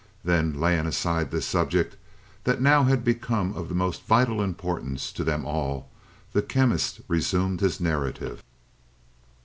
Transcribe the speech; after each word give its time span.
Then 0.23 0.59
laying 0.59 0.87
aside 0.87 1.29
this 1.29 1.45
subject, 1.45 1.95
that 2.43 2.59
now 2.59 2.85
had 2.85 3.03
become 3.03 3.53
of 3.53 3.69
the 3.69 3.75
most 3.75 4.01
vital 4.01 4.41
importance 4.41 5.11
to 5.11 5.23
them 5.23 5.45
all, 5.45 5.89
the 6.33 6.41
Chemist 6.41 7.01
resumed 7.07 7.61
his 7.61 7.79
narrative. 7.79 8.41